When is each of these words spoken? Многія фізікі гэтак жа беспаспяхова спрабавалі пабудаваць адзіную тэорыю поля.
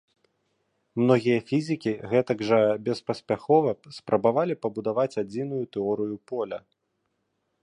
Многія 1.01 1.39
фізікі 1.51 1.93
гэтак 2.15 2.39
жа 2.49 2.59
беспаспяхова 2.89 3.69
спрабавалі 4.01 4.53
пабудаваць 4.67 5.11
адзіную 5.27 5.65
тэорыю 5.79 6.15
поля. 6.35 6.59